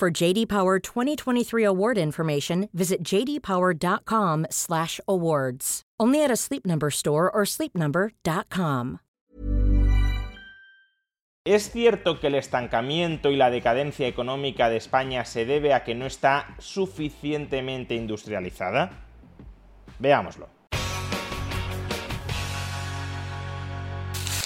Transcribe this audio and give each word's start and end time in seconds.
For 0.00 0.10
JD 0.10 0.48
Power 0.48 0.78
2023 0.78 1.62
award 1.62 1.98
information, 1.98 2.70
visit 2.72 3.04
jdpower.com/awards. 3.04 5.82
Only 6.00 6.24
at 6.24 6.30
a 6.30 6.36
Sleep 6.36 6.64
Number 6.64 6.88
store 6.88 7.30
or 7.30 7.44
sleepnumber.com. 7.44 9.00
¿Es 11.44 11.70
cierto 11.70 12.18
que 12.18 12.28
el 12.28 12.36
estancamiento 12.36 13.30
y 13.30 13.36
la 13.36 13.50
decadencia 13.50 14.06
económica 14.06 14.70
de 14.70 14.78
España 14.78 15.26
se 15.26 15.44
debe 15.44 15.74
a 15.74 15.84
que 15.84 15.94
no 15.94 16.06
está 16.06 16.54
suficientemente 16.58 17.94
industrializada? 17.94 19.04
Veámoslo. 19.98 20.59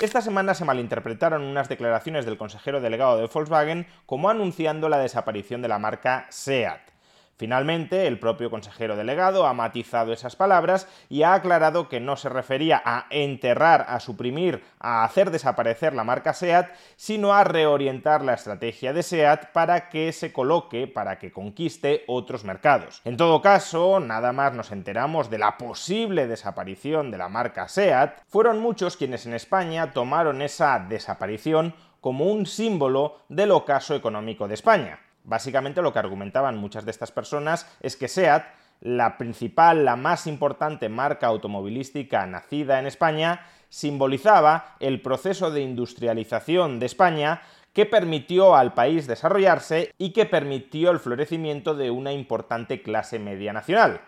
Esta 0.00 0.20
semana 0.20 0.54
se 0.54 0.64
malinterpretaron 0.64 1.42
unas 1.42 1.68
declaraciones 1.68 2.26
del 2.26 2.36
consejero 2.36 2.80
delegado 2.80 3.16
de 3.16 3.26
Volkswagen 3.26 3.86
como 4.06 4.28
anunciando 4.28 4.88
la 4.88 4.98
desaparición 4.98 5.62
de 5.62 5.68
la 5.68 5.78
marca 5.78 6.26
SEAT. 6.30 6.93
Finalmente, 7.36 8.06
el 8.06 8.18
propio 8.18 8.50
consejero 8.50 8.96
delegado 8.96 9.46
ha 9.46 9.54
matizado 9.54 10.12
esas 10.12 10.36
palabras 10.36 10.88
y 11.08 11.22
ha 11.24 11.34
aclarado 11.34 11.88
que 11.88 11.98
no 11.98 12.16
se 12.16 12.28
refería 12.28 12.80
a 12.84 13.06
enterrar, 13.10 13.86
a 13.88 13.98
suprimir, 13.98 14.62
a 14.78 15.04
hacer 15.04 15.30
desaparecer 15.30 15.94
la 15.94 16.04
marca 16.04 16.32
SEAT, 16.32 16.70
sino 16.96 17.32
a 17.34 17.42
reorientar 17.42 18.22
la 18.22 18.34
estrategia 18.34 18.92
de 18.92 19.02
SEAT 19.02 19.52
para 19.52 19.88
que 19.88 20.12
se 20.12 20.32
coloque, 20.32 20.86
para 20.86 21.18
que 21.18 21.32
conquiste 21.32 22.04
otros 22.06 22.44
mercados. 22.44 23.00
En 23.04 23.16
todo 23.16 23.42
caso, 23.42 23.98
nada 23.98 24.32
más 24.32 24.52
nos 24.52 24.70
enteramos 24.70 25.28
de 25.28 25.38
la 25.38 25.58
posible 25.58 26.28
desaparición 26.28 27.10
de 27.10 27.18
la 27.18 27.28
marca 27.28 27.68
SEAT, 27.68 28.20
fueron 28.28 28.60
muchos 28.60 28.96
quienes 28.96 29.26
en 29.26 29.34
España 29.34 29.92
tomaron 29.92 30.40
esa 30.40 30.78
desaparición 30.78 31.74
como 32.00 32.26
un 32.26 32.46
símbolo 32.46 33.22
del 33.28 33.50
ocaso 33.50 33.94
económico 33.94 34.46
de 34.46 34.54
España. 34.54 35.00
Básicamente 35.24 35.82
lo 35.82 35.92
que 35.92 35.98
argumentaban 35.98 36.56
muchas 36.58 36.84
de 36.84 36.90
estas 36.90 37.10
personas 37.10 37.66
es 37.80 37.96
que 37.96 38.08
SEAT, 38.08 38.44
la 38.80 39.16
principal, 39.16 39.84
la 39.84 39.96
más 39.96 40.26
importante 40.26 40.88
marca 40.88 41.26
automovilística 41.28 42.26
nacida 42.26 42.78
en 42.78 42.86
España, 42.86 43.46
simbolizaba 43.70 44.76
el 44.80 45.00
proceso 45.00 45.50
de 45.50 45.62
industrialización 45.62 46.78
de 46.78 46.86
España 46.86 47.40
que 47.72 47.86
permitió 47.86 48.54
al 48.54 48.74
país 48.74 49.06
desarrollarse 49.06 49.92
y 49.98 50.12
que 50.12 50.26
permitió 50.26 50.90
el 50.90 51.00
florecimiento 51.00 51.74
de 51.74 51.90
una 51.90 52.12
importante 52.12 52.82
clase 52.82 53.18
media 53.18 53.52
nacional. 53.52 54.00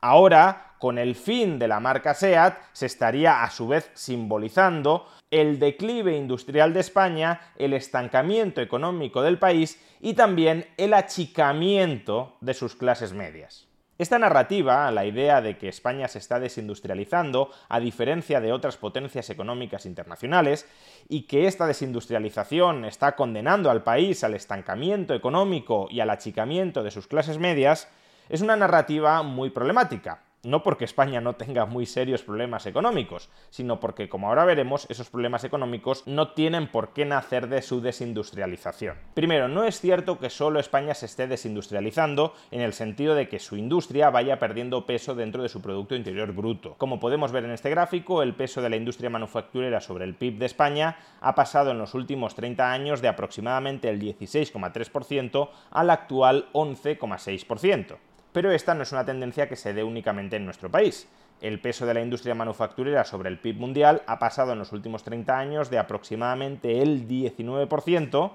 Ahora, 0.00 0.74
con 0.78 0.98
el 0.98 1.14
fin 1.14 1.58
de 1.58 1.68
la 1.68 1.80
marca 1.80 2.12
SEAT, 2.12 2.58
se 2.72 2.86
estaría 2.86 3.42
a 3.42 3.50
su 3.50 3.68
vez 3.68 3.90
simbolizando 3.94 5.06
el 5.30 5.58
declive 5.58 6.16
industrial 6.16 6.72
de 6.72 6.80
España, 6.80 7.40
el 7.56 7.72
estancamiento 7.72 8.60
económico 8.60 9.22
del 9.22 9.38
país 9.38 9.80
y 10.00 10.14
también 10.14 10.66
el 10.76 10.94
achicamiento 10.94 12.36
de 12.40 12.54
sus 12.54 12.76
clases 12.76 13.12
medias. 13.12 13.66
Esta 13.98 14.18
narrativa, 14.18 14.90
la 14.90 15.06
idea 15.06 15.40
de 15.40 15.56
que 15.56 15.68
España 15.68 16.06
se 16.06 16.18
está 16.18 16.38
desindustrializando, 16.38 17.50
a 17.70 17.80
diferencia 17.80 18.42
de 18.42 18.52
otras 18.52 18.76
potencias 18.76 19.30
económicas 19.30 19.86
internacionales, 19.86 20.68
y 21.08 21.22
que 21.22 21.46
esta 21.46 21.66
desindustrialización 21.66 22.84
está 22.84 23.16
condenando 23.16 23.70
al 23.70 23.84
país 23.84 24.22
al 24.22 24.34
estancamiento 24.34 25.14
económico 25.14 25.88
y 25.90 26.00
al 26.00 26.10
achicamiento 26.10 26.82
de 26.82 26.90
sus 26.90 27.06
clases 27.06 27.38
medias, 27.38 27.88
es 28.28 28.42
una 28.42 28.56
narrativa 28.56 29.22
muy 29.22 29.48
problemática. 29.48 30.25
No 30.46 30.62
porque 30.62 30.84
España 30.84 31.20
no 31.20 31.34
tenga 31.34 31.66
muy 31.66 31.86
serios 31.86 32.22
problemas 32.22 32.66
económicos, 32.66 33.30
sino 33.50 33.80
porque, 33.80 34.08
como 34.08 34.28
ahora 34.28 34.44
veremos, 34.44 34.86
esos 34.88 35.10
problemas 35.10 35.42
económicos 35.42 36.04
no 36.06 36.34
tienen 36.34 36.68
por 36.68 36.90
qué 36.90 37.04
nacer 37.04 37.48
de 37.48 37.62
su 37.62 37.80
desindustrialización. 37.80 38.96
Primero, 39.14 39.48
no 39.48 39.64
es 39.64 39.80
cierto 39.80 40.20
que 40.20 40.30
solo 40.30 40.60
España 40.60 40.94
se 40.94 41.06
esté 41.06 41.26
desindustrializando 41.26 42.32
en 42.52 42.60
el 42.60 42.74
sentido 42.74 43.16
de 43.16 43.28
que 43.28 43.40
su 43.40 43.56
industria 43.56 44.10
vaya 44.10 44.38
perdiendo 44.38 44.86
peso 44.86 45.16
dentro 45.16 45.42
de 45.42 45.48
su 45.48 45.60
Producto 45.60 45.96
Interior 45.96 46.30
Bruto. 46.30 46.76
Como 46.78 47.00
podemos 47.00 47.32
ver 47.32 47.44
en 47.44 47.50
este 47.50 47.70
gráfico, 47.70 48.22
el 48.22 48.36
peso 48.36 48.62
de 48.62 48.70
la 48.70 48.76
industria 48.76 49.10
manufacturera 49.10 49.80
sobre 49.80 50.04
el 50.04 50.14
PIB 50.14 50.38
de 50.38 50.46
España 50.46 50.96
ha 51.20 51.34
pasado 51.34 51.72
en 51.72 51.78
los 51.78 51.94
últimos 51.94 52.36
30 52.36 52.70
años 52.70 53.02
de 53.02 53.08
aproximadamente 53.08 53.88
el 53.88 54.00
16,3% 54.00 55.48
al 55.72 55.90
actual 55.90 56.48
11,6% 56.52 57.96
pero 58.36 58.52
esta 58.52 58.74
no 58.74 58.82
es 58.82 58.92
una 58.92 59.06
tendencia 59.06 59.48
que 59.48 59.56
se 59.56 59.72
dé 59.72 59.82
únicamente 59.82 60.36
en 60.36 60.44
nuestro 60.44 60.70
país. 60.70 61.08
El 61.40 61.58
peso 61.58 61.86
de 61.86 61.94
la 61.94 62.02
industria 62.02 62.34
manufacturera 62.34 63.02
sobre 63.04 63.30
el 63.30 63.38
PIB 63.38 63.56
mundial 63.56 64.02
ha 64.06 64.18
pasado 64.18 64.52
en 64.52 64.58
los 64.58 64.72
últimos 64.72 65.04
30 65.04 65.38
años 65.38 65.70
de 65.70 65.78
aproximadamente 65.78 66.82
el 66.82 67.08
19% 67.08 68.32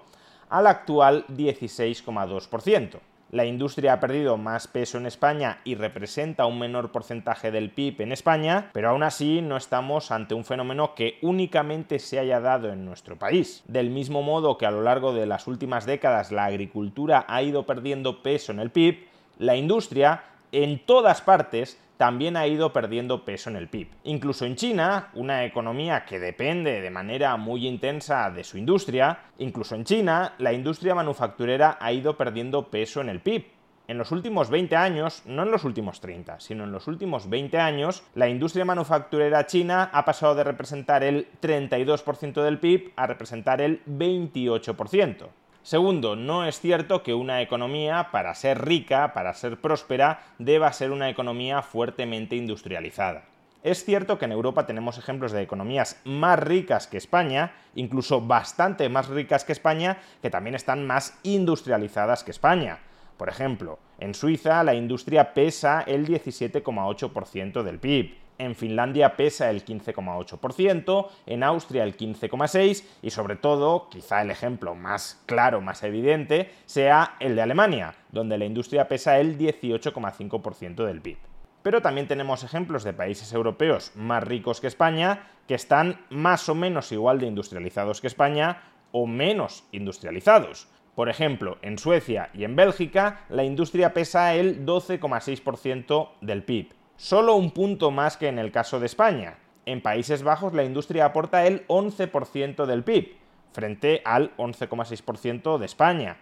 al 0.50 0.66
actual 0.66 1.28
16,2%. 1.28 3.00
La 3.30 3.46
industria 3.46 3.94
ha 3.94 4.00
perdido 4.00 4.38
más 4.38 4.68
peso 4.68 4.98
en 4.98 5.06
España 5.06 5.60
y 5.66 5.76
representa 5.76 6.48
un 6.48 6.58
menor 6.58 6.92
porcentaje 6.92 7.52
del 7.52 7.70
PIB 7.70 8.02
en 8.02 8.12
España, 8.12 8.72
pero 8.74 8.90
aún 8.90 9.04
así 9.04 9.44
no 9.44 9.56
estamos 9.56 10.10
ante 10.10 10.34
un 10.34 10.46
fenómeno 10.46 10.96
que 10.96 11.20
únicamente 11.22 12.00
se 12.00 12.18
haya 12.18 12.40
dado 12.40 12.74
en 12.74 12.86
nuestro 12.86 13.20
país. 13.20 13.64
Del 13.68 13.92
mismo 13.92 14.24
modo 14.24 14.58
que 14.58 14.66
a 14.66 14.72
lo 14.72 14.82
largo 14.82 15.14
de 15.14 15.28
las 15.28 15.46
últimas 15.46 15.86
décadas 15.86 16.32
la 16.32 16.46
agricultura 16.46 17.24
ha 17.28 17.44
ido 17.44 17.68
perdiendo 17.68 18.24
peso 18.24 18.52
en 18.52 18.60
el 18.60 18.72
PIB, 18.72 19.11
la 19.38 19.56
industria 19.56 20.24
en 20.52 20.86
todas 20.86 21.22
partes 21.22 21.80
también 22.02 22.36
ha 22.36 22.48
ido 22.48 22.74
perdiendo 22.74 23.24
peso 23.24 23.52
en 23.52 23.56
el 23.56 23.68
PIB. 23.68 23.88
Incluso 24.06 24.46
en 24.46 24.56
China, 24.56 25.10
una 25.14 25.46
economía 25.46 26.04
que 26.04 26.20
depende 26.20 26.82
de 26.82 26.90
manera 26.90 27.38
muy 27.38 27.68
intensa 27.68 28.32
de 28.32 28.44
su 28.44 28.58
industria, 28.58 29.20
incluso 29.38 29.76
en 29.76 29.86
China, 29.86 30.34
la 30.40 30.52
industria 30.52 30.96
manufacturera 30.96 31.78
ha 31.80 31.94
ido 31.94 32.18
perdiendo 32.18 32.70
peso 32.70 33.02
en 33.02 33.10
el 33.10 33.20
PIB. 33.20 33.46
En 33.88 34.00
los 34.00 34.12
últimos 34.12 34.50
20 34.50 34.76
años, 34.76 35.22
no 35.26 35.44
en 35.44 35.52
los 35.52 35.64
últimos 35.64 36.02
30, 36.02 36.40
sino 36.40 36.64
en 36.64 36.72
los 36.72 36.88
últimos 36.88 37.30
20 37.30 37.60
años, 37.60 38.02
la 38.16 38.30
industria 38.30 38.66
manufacturera 38.66 39.46
china 39.46 39.92
ha 39.94 40.04
pasado 40.04 40.34
de 40.34 40.44
representar 40.44 41.04
el 41.04 41.28
32% 41.40 42.42
del 42.42 42.58
PIB 42.58 42.94
a 42.96 43.06
representar 43.06 43.62
el 43.62 43.84
28%. 43.86 45.28
Segundo, 45.64 46.16
no 46.16 46.44
es 46.46 46.60
cierto 46.60 47.04
que 47.04 47.14
una 47.14 47.42
economía, 47.42 48.10
para 48.12 48.34
ser 48.34 48.66
rica, 48.66 49.14
para 49.14 49.34
ser 49.36 49.62
próspera, 49.62 50.24
deba 50.40 50.74
ser 50.74 50.92
una 50.92 51.08
economía 51.08 51.62
fuertemente 51.62 52.36
industrializada. 52.36 53.26
Es 53.62 53.86
cierto 53.86 54.18
que 54.18 54.26
en 54.26 54.32
Europa 54.32 54.66
tenemos 54.66 54.98
ejemplos 54.98 55.32
de 55.32 55.44
economías 55.44 56.02
más 56.04 56.40
ricas 56.40 56.88
que 56.88 56.98
España, 56.98 57.54
incluso 57.76 58.20
bastante 58.20 58.90
más 58.90 59.08
ricas 59.08 59.46
que 59.46 59.52
España, 59.52 60.00
que 60.24 60.32
también 60.32 60.56
están 60.56 60.88
más 60.88 61.20
industrializadas 61.22 62.24
que 62.24 62.32
España. 62.32 62.80
Por 63.18 63.30
ejemplo, 63.30 63.78
en 64.00 64.16
Suiza 64.16 64.64
la 64.64 64.74
industria 64.74 65.36
pesa 65.36 65.84
el 65.86 66.08
17,8% 66.08 67.62
del 67.62 67.78
PIB 67.78 68.21
en 68.42 68.56
Finlandia 68.56 69.16
pesa 69.16 69.50
el 69.50 69.64
15,8%, 69.64 71.08
en 71.28 71.44
Austria 71.44 71.84
el 71.84 71.96
15,6% 71.96 72.84
y 73.02 73.12
sobre 73.12 73.36
todo, 73.36 73.88
quizá 73.90 74.22
el 74.22 74.32
ejemplo 74.32 74.74
más 74.74 75.22
claro, 75.28 75.62
más 75.62 75.84
evidente, 75.84 76.52
sea 76.66 77.16
el 77.20 77.36
de 77.36 77.44
Alemania, 77.44 77.96
donde 78.12 78.38
la 78.38 78.46
industria 78.46 78.88
pesa 78.88 79.20
el 79.20 79.38
18,5% 79.38 80.86
del 80.86 81.02
PIB. 81.02 81.18
Pero 81.62 81.82
también 81.82 82.08
tenemos 82.08 82.44
ejemplos 82.44 82.84
de 82.84 82.94
países 82.94 83.32
europeos 83.32 83.92
más 83.96 84.24
ricos 84.24 84.60
que 84.60 84.68
España, 84.68 85.28
que 85.48 85.54
están 85.54 86.04
más 86.10 86.50
o 86.50 86.56
menos 86.56 86.92
igual 86.92 87.20
de 87.20 87.28
industrializados 87.28 88.02
que 88.02 88.08
España 88.08 88.64
o 88.92 89.06
menos 89.06 89.66
industrializados. 89.72 90.68
Por 90.96 91.10
ejemplo, 91.10 91.60
en 91.62 91.78
Suecia 91.78 92.32
y 92.34 92.44
en 92.44 92.56
Bélgica 92.56 93.22
la 93.30 93.44
industria 93.44 93.94
pesa 93.94 94.34
el 94.34 94.66
12,6% 94.66 96.10
del 96.22 96.44
PIB 96.44 96.81
solo 97.02 97.34
un 97.34 97.50
punto 97.50 97.90
más 97.90 98.16
que 98.16 98.28
en 98.28 98.38
el 98.38 98.52
caso 98.52 98.80
de 98.80 98.86
España. 98.86 99.40
En 99.66 99.82
Países 99.82 100.22
Bajos 100.22 100.54
la 100.54 100.64
industria 100.64 101.06
aporta 101.06 101.48
el 101.48 101.66
11% 101.68 102.68
del 102.68 102.84
PIB, 102.84 103.16
frente 103.54 104.04
al 104.06 104.38
11,6% 104.38 105.58
de 105.58 105.66
España. 105.66 106.18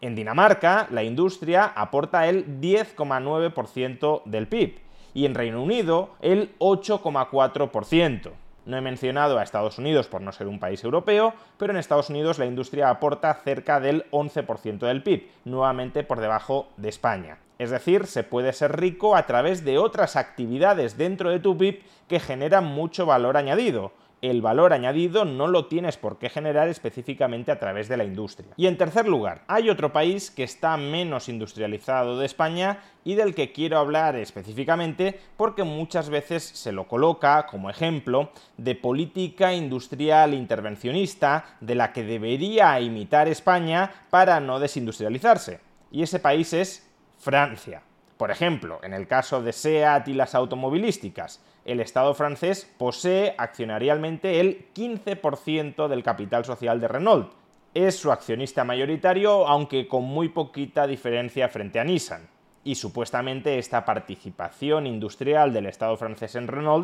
En 0.00 0.16
Dinamarca 0.16 0.88
la 0.90 1.04
industria 1.04 1.66
aporta 1.66 2.26
el 2.26 2.60
10,9% 2.60 4.22
del 4.24 4.48
PIB 4.48 4.80
y 5.14 5.24
en 5.24 5.36
Reino 5.36 5.62
Unido 5.62 6.16
el 6.20 6.58
8,4%. 6.58 8.32
No 8.66 8.76
he 8.76 8.80
mencionado 8.80 9.38
a 9.38 9.44
Estados 9.44 9.78
Unidos 9.78 10.08
por 10.08 10.20
no 10.20 10.32
ser 10.32 10.48
un 10.48 10.58
país 10.58 10.82
europeo, 10.82 11.32
pero 11.58 11.72
en 11.72 11.78
Estados 11.78 12.10
Unidos 12.10 12.40
la 12.40 12.46
industria 12.46 12.90
aporta 12.90 13.32
cerca 13.34 13.78
del 13.78 14.10
11% 14.10 14.78
del 14.78 15.04
PIB, 15.04 15.28
nuevamente 15.44 16.02
por 16.02 16.20
debajo 16.20 16.66
de 16.76 16.88
España. 16.88 17.38
Es 17.58 17.70
decir, 17.70 18.06
se 18.06 18.24
puede 18.24 18.52
ser 18.52 18.78
rico 18.78 19.16
a 19.16 19.26
través 19.26 19.64
de 19.64 19.78
otras 19.78 20.16
actividades 20.16 20.96
dentro 20.96 21.30
de 21.30 21.40
tu 21.40 21.56
PIB 21.56 21.82
que 22.08 22.20
generan 22.20 22.64
mucho 22.64 23.06
valor 23.06 23.36
añadido 23.36 23.92
el 24.30 24.40
valor 24.40 24.72
añadido 24.72 25.26
no 25.26 25.48
lo 25.48 25.66
tienes 25.66 25.98
por 25.98 26.18
qué 26.18 26.30
generar 26.30 26.68
específicamente 26.68 27.52
a 27.52 27.58
través 27.58 27.88
de 27.88 27.98
la 27.98 28.04
industria. 28.04 28.48
Y 28.56 28.66
en 28.66 28.78
tercer 28.78 29.06
lugar, 29.06 29.42
hay 29.48 29.68
otro 29.68 29.92
país 29.92 30.30
que 30.30 30.44
está 30.44 30.78
menos 30.78 31.28
industrializado 31.28 32.18
de 32.18 32.24
España 32.24 32.78
y 33.04 33.16
del 33.16 33.34
que 33.34 33.52
quiero 33.52 33.78
hablar 33.78 34.16
específicamente 34.16 35.20
porque 35.36 35.62
muchas 35.62 36.08
veces 36.08 36.42
se 36.42 36.72
lo 36.72 36.88
coloca 36.88 37.44
como 37.46 37.68
ejemplo 37.68 38.30
de 38.56 38.74
política 38.74 39.52
industrial 39.52 40.32
intervencionista 40.32 41.44
de 41.60 41.74
la 41.74 41.92
que 41.92 42.02
debería 42.02 42.80
imitar 42.80 43.28
España 43.28 43.90
para 44.08 44.40
no 44.40 44.58
desindustrializarse. 44.58 45.60
Y 45.90 46.02
ese 46.02 46.18
país 46.18 46.54
es 46.54 46.90
Francia. 47.24 47.80
Por 48.18 48.30
ejemplo, 48.30 48.80
en 48.82 48.92
el 48.92 49.06
caso 49.06 49.40
de 49.40 49.54
SEAT 49.54 50.08
y 50.08 50.12
las 50.12 50.34
automovilísticas, 50.34 51.42
el 51.64 51.80
Estado 51.80 52.12
francés 52.12 52.70
posee 52.76 53.34
accionarialmente 53.38 54.40
el 54.40 54.66
15% 54.74 55.88
del 55.88 56.02
capital 56.02 56.44
social 56.44 56.82
de 56.82 56.88
Renault. 56.88 57.32
Es 57.72 57.96
su 57.96 58.12
accionista 58.12 58.62
mayoritario, 58.64 59.48
aunque 59.48 59.88
con 59.88 60.04
muy 60.04 60.28
poquita 60.28 60.86
diferencia 60.86 61.48
frente 61.48 61.80
a 61.80 61.84
Nissan. 61.84 62.28
Y 62.62 62.74
supuestamente 62.74 63.58
esta 63.58 63.86
participación 63.86 64.86
industrial 64.86 65.54
del 65.54 65.64
Estado 65.64 65.96
francés 65.96 66.34
en 66.34 66.46
Renault 66.46 66.83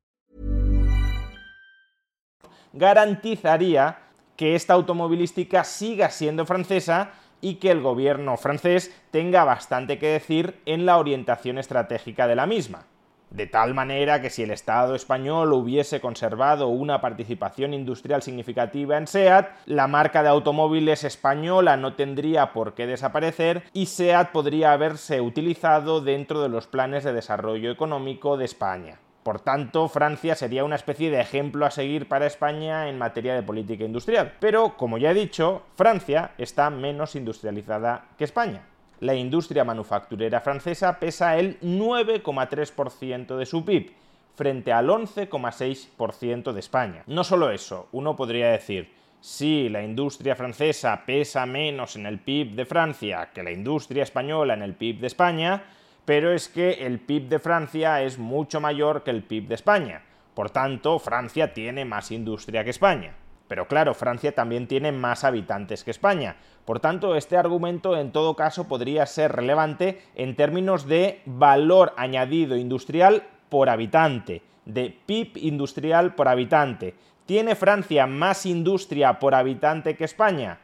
Garantizaría 2.73 3.99
que 4.35 4.55
esta 4.55 4.73
automovilística 4.73 5.63
siga 5.63 6.09
siendo 6.09 6.45
francesa 6.45 7.11
y 7.41 7.55
que 7.55 7.71
el 7.71 7.81
gobierno 7.81 8.37
francés 8.37 8.95
tenga 9.11 9.43
bastante 9.43 9.99
que 9.99 10.07
decir 10.07 10.61
en 10.65 10.85
la 10.85 10.97
orientación 10.97 11.57
estratégica 11.57 12.27
de 12.27 12.35
la 12.35 12.45
misma. 12.45 12.85
De 13.31 13.47
tal 13.47 13.73
manera 13.73 14.21
que 14.21 14.29
si 14.29 14.43
el 14.43 14.51
Estado 14.51 14.93
español 14.93 15.53
hubiese 15.53 16.01
conservado 16.01 16.67
una 16.67 16.99
participación 16.99 17.73
industrial 17.73 18.21
significativa 18.21 18.97
en 18.97 19.07
SEAT, 19.07 19.47
la 19.67 19.87
marca 19.87 20.21
de 20.21 20.27
automóviles 20.27 21.05
española 21.05 21.77
no 21.77 21.93
tendría 21.93 22.51
por 22.51 22.73
qué 22.73 22.87
desaparecer 22.87 23.63
y 23.71 23.85
SEAT 23.85 24.31
podría 24.33 24.73
haberse 24.73 25.21
utilizado 25.21 26.01
dentro 26.01 26.41
de 26.41 26.49
los 26.49 26.67
planes 26.67 27.05
de 27.05 27.13
desarrollo 27.13 27.71
económico 27.71 28.35
de 28.35 28.45
España. 28.45 28.99
Por 29.23 29.41
tanto, 29.41 29.87
Francia 29.87 30.35
sería 30.35 30.63
una 30.63 30.75
especie 30.75 31.11
de 31.11 31.21
ejemplo 31.21 31.65
a 31.65 31.71
seguir 31.71 32.07
para 32.07 32.25
España 32.25 32.89
en 32.89 32.97
materia 32.97 33.35
de 33.35 33.43
política 33.43 33.83
industrial. 33.83 34.33
Pero, 34.39 34.77
como 34.77 34.97
ya 34.97 35.11
he 35.11 35.13
dicho, 35.13 35.63
Francia 35.75 36.31
está 36.37 36.69
menos 36.69 37.15
industrializada 37.15 38.05
que 38.17 38.23
España 38.23 38.63
la 39.01 39.15
industria 39.15 39.63
manufacturera 39.63 40.41
francesa 40.41 40.99
pesa 40.99 41.37
el 41.37 41.59
9,3% 41.59 43.35
de 43.35 43.45
su 43.45 43.65
PIB, 43.65 43.93
frente 44.35 44.71
al 44.71 44.87
11,6% 44.87 46.53
de 46.53 46.59
España. 46.59 47.03
No 47.07 47.23
solo 47.23 47.49
eso, 47.49 47.89
uno 47.91 48.15
podría 48.15 48.51
decir, 48.51 48.93
si 49.19 49.69
la 49.69 49.83
industria 49.83 50.35
francesa 50.35 51.03
pesa 51.05 51.47
menos 51.47 51.95
en 51.95 52.05
el 52.05 52.19
PIB 52.19 52.51
de 52.53 52.65
Francia 52.65 53.29
que 53.33 53.43
la 53.43 53.51
industria 53.51 54.03
española 54.03 54.53
en 54.53 54.61
el 54.61 54.75
PIB 54.75 54.99
de 54.99 55.07
España, 55.07 55.63
pero 56.05 56.31
es 56.31 56.49
que 56.49 56.85
el 56.85 56.99
PIB 56.99 57.29
de 57.29 57.39
Francia 57.39 58.01
es 58.01 58.17
mucho 58.17 58.59
mayor 58.59 59.03
que 59.03 59.11
el 59.11 59.23
PIB 59.23 59.47
de 59.47 59.55
España. 59.55 60.03
Por 60.33 60.49
tanto, 60.49 60.97
Francia 60.99 61.53
tiene 61.53 61.85
más 61.85 62.11
industria 62.11 62.63
que 62.63 62.69
España. 62.69 63.15
Pero 63.47 63.67
claro, 63.67 63.93
Francia 63.93 64.33
también 64.33 64.65
tiene 64.65 64.93
más 64.93 65.25
habitantes 65.25 65.83
que 65.83 65.91
España. 65.91 66.37
Por 66.63 66.79
tanto, 66.79 67.15
este 67.15 67.35
argumento 67.35 67.97
en 67.97 68.13
todo 68.13 68.35
caso 68.35 68.69
podría 68.69 69.05
ser 69.05 69.33
relevante 69.33 70.01
en 70.15 70.37
términos 70.37 70.87
de 70.87 71.21
valor 71.25 71.93
añadido 71.97 72.55
industrial 72.55 73.23
por 73.49 73.69
habitante, 73.69 74.41
de 74.65 74.97
PIB 75.05 75.35
industrial 75.35 76.15
por 76.15 76.29
habitante. 76.29 76.95
¿Tiene 77.25 77.55
Francia 77.55 78.07
más 78.07 78.45
industria 78.45 79.19
por 79.19 79.35
habitante 79.35 79.97
que 79.97 80.05
España? 80.05 80.59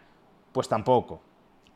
Pues 0.53 0.69
tampoco. 0.69 1.26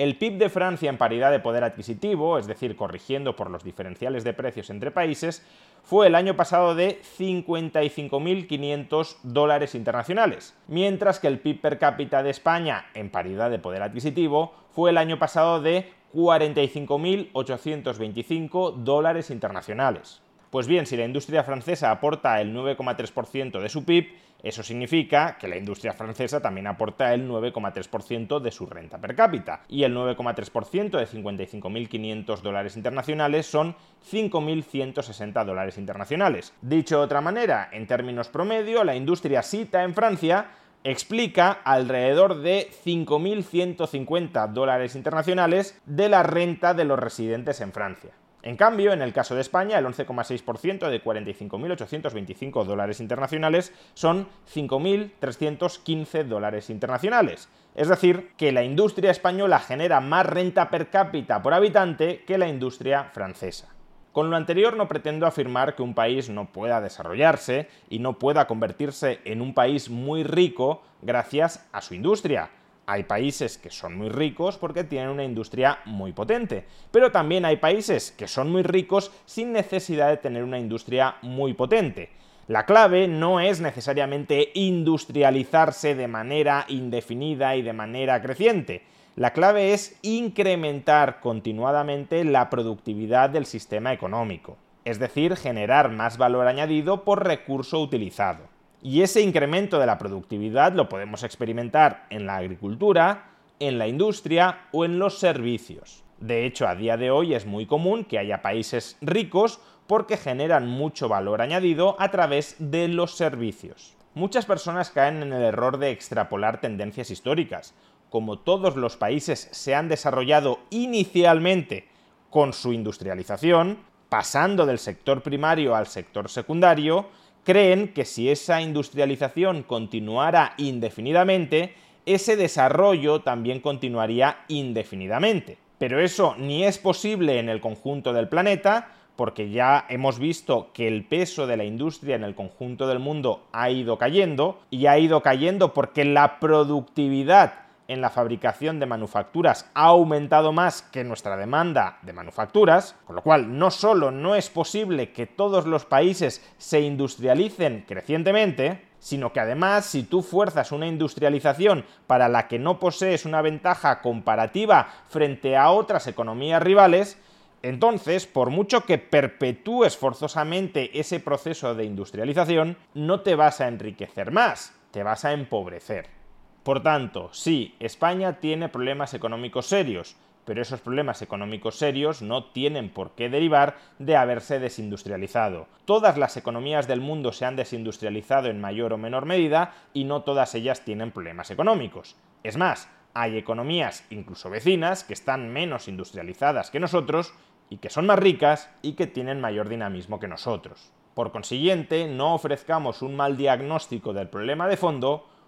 El 0.02 0.18
PIB 0.18 0.40
de 0.40 0.50
Francia 0.50 0.90
en 0.90 0.98
paridad 0.98 1.30
de 1.30 1.40
poder 1.40 1.64
adquisitivo, 1.64 2.40
es 2.40 2.48
decir, 2.48 2.76
corrigiendo 2.76 3.36
por 3.36 3.52
los 3.52 3.64
diferenciales 3.64 4.24
de 4.24 4.34
precios 4.34 4.72
entre 4.72 4.90
países, 4.90 5.46
fue 5.84 6.08
el 6.08 6.16
año 6.16 6.36
pasado 6.36 6.74
de 6.74 7.00
55.500 7.20 9.18
dólares 9.22 9.76
internacionales, 9.76 10.58
mientras 10.68 11.20
que 11.20 11.28
el 11.28 11.38
PIB 11.38 11.62
per 11.62 11.78
cápita 11.78 12.24
de 12.24 12.32
España 12.32 12.88
en 12.96 13.12
paridad 13.12 13.52
de 13.52 13.60
poder 13.60 13.84
adquisitivo 13.84 14.56
fue 14.72 14.90
el 14.90 14.98
año 14.98 15.20
pasado 15.20 15.62
de 15.62 15.92
45.825 16.16 18.78
dólares 18.78 19.30
internacionales. 19.30 20.24
Pues 20.50 20.66
bien, 20.66 20.88
si 20.88 20.98
la 20.98 21.06
industria 21.06 21.44
francesa 21.44 21.92
aporta 21.92 22.42
el 22.42 22.56
9,3% 22.56 23.62
de 23.62 23.70
su 23.70 23.86
PIB, 23.86 24.08
Eso 24.44 24.64
significa 24.64 25.38
que 25.38 25.48
la 25.48 25.58
industria 25.58 25.94
francesa 25.94 26.42
también 26.42 26.68
aporta 26.68 27.14
el 27.14 27.30
9,3% 27.30 28.40
de 28.40 28.52
su 28.52 28.66
renta 28.66 28.98
per 28.98 29.16
cápita 29.16 29.62
y 29.68 29.84
el 29.84 29.96
9,3% 29.96 30.90
de 30.98 31.08
55.500 31.08 32.42
dólares 32.42 32.76
internacionales 32.76 33.46
son 33.46 33.76
5.160 34.12 35.46
dólares 35.46 35.78
internacionales. 35.78 36.54
Dicho 36.62 36.98
de 36.98 37.04
otra 37.04 37.22
manera, 37.22 37.70
en 37.72 37.86
términos 37.86 38.30
promedio, 38.30 38.84
la 38.84 38.96
industria 38.96 39.44
SITA 39.44 39.84
en 39.84 39.94
Francia 39.94 40.48
explica 40.84 41.52
alrededor 41.64 42.42
de 42.42 42.70
5.150 42.84 44.52
dólares 44.52 44.96
internacionales 44.96 45.80
de 45.86 46.10
la 46.10 46.24
renta 46.24 46.74
de 46.74 46.86
los 46.86 46.98
residentes 46.98 47.62
en 47.62 47.72
Francia. 47.72 48.12
En 48.44 48.58
cambio, 48.58 48.92
en 48.92 49.04
el 49.04 49.14
caso 49.14 49.36
de 49.36 49.42
España, 49.42 49.78
el 49.78 49.86
11,6% 49.86 50.90
de 50.90 51.04
45.825 51.04 52.64
dólares 52.66 53.00
internacionales 53.00 53.72
son 53.94 54.28
5.315 54.52 56.24
dólares 56.24 56.72
internacionales. 56.72 57.50
Es 57.76 57.88
decir, 57.88 58.32
que 58.38 58.52
la 58.52 58.64
industria 58.64 59.12
española 59.12 59.60
genera 59.60 60.02
más 60.02 60.26
renta 60.26 60.72
per 60.72 60.90
cápita 60.90 61.42
por 61.44 61.54
habitante 61.54 62.24
que 62.26 62.40
la 62.40 62.48
industria 62.48 63.06
francesa. 63.14 63.76
Con 64.12 64.30
lo 64.30 64.36
anterior 64.36 64.76
no 64.76 64.88
pretendo 64.88 65.26
afirmar 65.26 65.76
que 65.76 65.84
un 65.84 65.94
país 65.94 66.30
no 66.30 66.52
pueda 66.52 66.82
desarrollarse 66.82 67.70
y 67.90 68.00
no 68.00 68.18
pueda 68.20 68.48
convertirse 68.48 69.20
en 69.24 69.42
un 69.42 69.54
país 69.54 69.90
muy 69.90 70.24
rico 70.24 70.82
gracias 71.02 71.66
a 71.72 71.82
su 71.82 71.94
industria 71.94 72.50
hay 72.92 73.04
países 73.04 73.58
que 73.58 73.70
son 73.70 73.98
muy 73.98 74.10
ricos 74.10 74.58
porque 74.58 74.84
tienen 74.84 75.10
una 75.10 75.24
industria 75.24 75.80
muy 75.86 76.12
potente, 76.12 76.66
pero 76.92 77.10
también 77.10 77.46
hay 77.46 77.56
países 77.56 78.12
que 78.12 78.28
son 78.28 78.52
muy 78.52 78.64
ricos 78.64 79.12
sin 79.26 79.54
necesidad 79.54 80.10
de 80.10 80.18
tener 80.18 80.44
una 80.44 80.60
industria 80.60 81.16
muy 81.22 81.54
potente. 81.54 82.10
La 82.48 82.66
clave 82.66 83.08
no 83.08 83.40
es 83.40 83.62
necesariamente 83.62 84.52
industrializarse 84.56 85.96
de 85.96 86.10
manera 86.10 86.66
indefinida 86.68 87.56
y 87.56 87.62
de 87.62 87.72
manera 87.72 88.22
creciente. 88.22 88.84
La 89.16 89.32
clave 89.32 89.72
es 89.74 89.98
incrementar 90.02 91.22
continuadamente 91.22 92.26
la 92.26 92.50
productividad 92.50 93.30
del 93.30 93.46
sistema 93.46 93.94
económico, 93.94 94.58
es 94.84 95.00
decir, 95.00 95.38
generar 95.38 95.90
más 95.92 96.18
valor 96.18 96.48
añadido 96.48 97.06
por 97.06 97.26
recurso 97.26 97.80
utilizado. 97.82 98.61
Y 98.82 99.04
ese 99.04 99.22
incremento 99.22 99.80
de 99.80 99.86
la 99.86 100.00
productividad 100.00 100.74
lo 100.74 100.90
podemos 100.90 101.24
experimentar 101.24 102.08
en 102.10 102.26
la 102.26 102.38
agricultura, 102.38 103.32
en 103.60 103.78
la 103.78 103.88
industria 103.88 104.66
o 104.72 104.86
en 104.86 104.98
los 104.98 105.20
servicios. 105.20 106.04
De 106.20 106.46
hecho, 106.46 106.68
a 106.68 106.76
día 106.76 106.98
de 106.98 107.12
hoy 107.12 107.36
es 107.36 107.46
muy 107.46 107.68
común 107.68 108.06
que 108.06 108.18
haya 108.18 108.42
países 108.42 108.98
ricos 109.02 109.60
porque 109.86 110.18
generan 110.18 110.68
mucho 110.68 111.10
valor 111.10 111.42
añadido 111.42 111.96
a 112.00 112.10
través 112.10 112.56
de 112.58 112.88
los 112.88 113.16
servicios. 113.16 113.96
Muchas 114.14 114.46
personas 114.46 114.90
caen 114.90 115.22
en 115.22 115.32
el 115.32 115.44
error 115.44 115.78
de 115.78 115.92
extrapolar 115.92 116.60
tendencias 116.60 117.12
históricas. 117.12 117.74
Como 118.10 118.40
todos 118.40 118.76
los 118.76 118.98
países 118.98 119.48
se 119.52 119.76
han 119.76 119.90
desarrollado 119.90 120.60
inicialmente 120.70 121.88
con 122.30 122.54
su 122.54 122.74
industrialización, 122.74 123.80
pasando 124.10 124.66
del 124.66 124.80
sector 124.80 125.22
primario 125.22 125.76
al 125.76 125.88
sector 125.88 126.30
secundario, 126.30 127.08
creen 127.44 127.94
que 127.94 128.06
si 128.06 128.30
esa 128.30 128.62
industrialización 128.62 129.64
continuara 129.64 130.54
indefinidamente, 130.58 131.74
ese 132.06 132.36
desarrollo 132.36 133.22
también 133.22 133.60
continuaría 133.60 134.40
indefinidamente. 134.48 135.58
Pero 135.78 136.00
eso 136.00 136.36
ni 136.38 136.64
es 136.64 136.78
posible 136.78 137.40
en 137.40 137.50
el 137.50 137.62
conjunto 137.62 138.14
del 138.14 138.28
planeta, 138.28 138.92
porque 139.16 139.50
ya 139.50 139.86
hemos 139.90 140.20
visto 140.20 140.70
que 140.74 140.88
el 140.88 141.06
peso 141.06 141.48
de 141.48 141.58
la 141.58 141.64
industria 141.64 142.16
en 142.16 142.24
el 142.24 142.36
conjunto 142.36 142.88
del 142.88 143.00
mundo 143.00 143.44
ha 143.52 143.70
ido 143.70 143.98
cayendo, 143.98 144.60
y 144.70 144.86
ha 144.86 144.98
ido 144.98 145.22
cayendo 145.22 145.74
porque 145.74 146.06
la 146.06 146.40
productividad 146.40 147.54
en 147.92 148.02
la 148.02 148.10
fabricación 148.10 148.80
de 148.80 148.86
manufacturas 148.86 149.70
ha 149.74 149.86
aumentado 149.86 150.52
más 150.52 150.82
que 150.82 151.04
nuestra 151.04 151.36
demanda 151.36 152.00
de 152.02 152.14
manufacturas, 152.14 152.96
con 153.06 153.16
lo 153.16 153.22
cual 153.22 153.58
no 153.58 153.70
solo 153.70 154.12
no 154.12 154.36
es 154.36 154.50
posible 154.50 155.12
que 155.12 155.28
todos 155.28 155.66
los 155.66 155.86
países 155.86 156.42
se 156.58 156.82
industrialicen 156.82 157.86
crecientemente, 157.88 158.86
sino 159.00 159.34
que 159.34 159.40
además 159.40 159.86
si 159.86 160.04
tú 160.04 160.22
fuerzas 160.22 160.72
una 160.72 160.88
industrialización 160.88 161.86
para 162.08 162.30
la 162.30 162.48
que 162.48 162.60
no 162.60 162.80
posees 162.80 163.26
una 163.26 163.42
ventaja 163.42 164.02
comparativa 164.02 164.88
frente 165.10 165.58
a 165.58 165.72
otras 165.72 166.08
economías 166.08 166.64
rivales, 166.64 167.18
entonces, 167.64 168.26
por 168.26 168.50
mucho 168.50 168.86
que 168.86 168.98
perpetúes 168.98 169.96
forzosamente 169.96 171.00
ese 171.00 171.20
proceso 171.20 171.76
de 171.76 171.84
industrialización, 171.86 172.78
no 172.96 173.22
te 173.22 173.36
vas 173.36 173.62
a 173.62 173.68
enriquecer 173.68 174.32
más, 174.32 174.74
te 174.92 175.04
vas 175.04 175.26
a 175.26 175.34
empobrecer. 175.34 176.21
Por 176.64 176.84
tanto, 176.84 177.30
sí, 177.34 177.76
España 177.80 178.40
tiene 178.40 178.70
problemas 178.70 179.16
económicos 179.16 179.66
serios, 179.66 180.16
pero 180.46 180.62
esos 180.62 180.82
problemas 180.82 181.22
económicos 181.22 181.76
serios 181.76 182.22
no 182.22 182.46
tienen 182.52 182.90
por 182.90 183.12
qué 183.12 183.30
derivar 183.30 183.78
de 183.98 184.16
haberse 184.16 184.60
desindustrializado. 184.60 185.68
Todas 185.86 186.18
las 186.18 186.38
economías 186.38 186.88
del 186.88 187.02
mundo 187.02 187.32
se 187.32 187.46
han 187.46 187.56
desindustrializado 187.56 188.48
en 188.50 188.62
mayor 188.62 188.94
o 188.94 188.98
menor 188.98 189.26
medida 189.26 189.74
y 189.94 190.04
no 190.04 190.22
todas 190.22 190.54
ellas 190.54 190.86
tienen 190.86 191.12
problemas 191.12 191.50
económicos. 191.50 192.16
Es 192.44 192.58
más, 192.58 192.90
hay 193.14 193.38
economías, 193.38 194.06
incluso 194.10 194.50
vecinas, 194.50 195.04
que 195.04 195.14
están 195.14 195.52
menos 195.52 195.88
industrializadas 195.88 196.70
que 196.70 196.80
nosotros 196.80 197.34
y 197.70 197.78
que 197.78 197.90
son 197.90 198.06
más 198.06 198.20
ricas 198.20 198.70
y 198.82 198.94
que 198.94 199.08
tienen 199.08 199.42
mayor 199.42 199.68
dinamismo 199.68 200.20
que 200.20 200.28
nosotros. 200.28 200.92
Por 201.14 201.32
consiguiente, 201.32 202.08
no 202.08 202.36
ofrezcamos 202.36 203.02
un 203.02 203.16
mal 203.16 203.36
diagnóstico 203.36 204.14
del 204.14 204.30
problema 204.30 204.68
de 204.68 204.78
fondo, 204.78 205.28